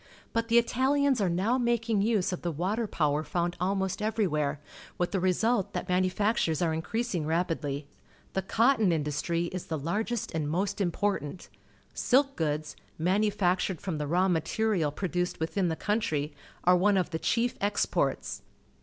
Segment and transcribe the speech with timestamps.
[0.33, 4.57] But the ItaUans are now making use of the water power found almost eA'erjT\'here,
[4.97, 7.85] with the result that manufactures are increasing rapidly.
[8.33, 11.49] The cotton industrj' is the largest and most important.
[11.93, 16.33] Silk goods, manu factured from the raw material produced witliin the country,
[16.63, 18.41] are one of the cliief exports.